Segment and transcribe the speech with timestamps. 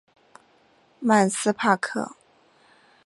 [0.99, 2.15] 曼斯帕克。